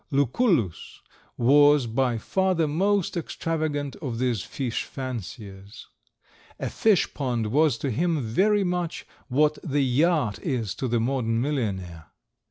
Lucullus 0.09 1.01
was 1.37 1.85
by 1.85 2.17
far 2.17 2.55
the 2.55 2.67
most 2.67 3.15
extravagant 3.15 3.95
of 3.97 4.17
these 4.17 4.41
fish 4.41 4.83
fanciers. 4.83 5.89
A 6.59 6.71
fish 6.71 7.13
pond 7.13 7.51
was 7.51 7.77
to 7.77 7.91
him 7.91 8.19
very 8.23 8.63
much 8.63 9.05
what 9.27 9.59
the 9.63 9.83
yacht 9.83 10.39
is 10.41 10.73
to 10.73 10.87
the 10.87 10.99
modern 10.99 11.39
millionaire. 11.39 12.07